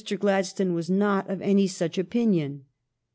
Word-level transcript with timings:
Gladstone 0.17 0.73
was 0.73 0.89
not 0.89 1.29
of 1.29 1.43
any 1.43 1.67
such 1.67 1.99
opinion. 1.99 2.65